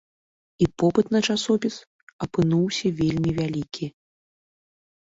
[0.65, 1.75] І попыт на часопіс
[2.27, 3.85] апынуўся вельмі вялікі.